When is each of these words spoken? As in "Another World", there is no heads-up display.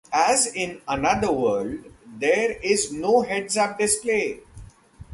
As 0.11 0.47
in 0.47 0.81
"Another 0.87 1.31
World", 1.31 1.85
there 2.07 2.53
is 2.63 2.91
no 2.91 3.21
heads-up 3.21 3.77
display. 3.77 4.39